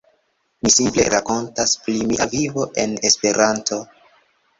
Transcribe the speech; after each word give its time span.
Mi 0.61 0.69
simple 0.75 1.03
rakontas 1.13 1.73
pri 1.83 1.95
mia 2.13 2.27
vivo 2.31 2.65
en 2.85 2.97
Esperanto. 3.11 3.79